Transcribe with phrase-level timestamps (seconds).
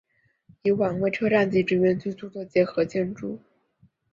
[0.63, 3.39] 以往为车站及职员居所的结合建筑。